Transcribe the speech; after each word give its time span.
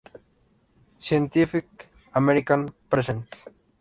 Scientific 0.97 1.85
American 2.15 2.73
Presents. 2.89 3.45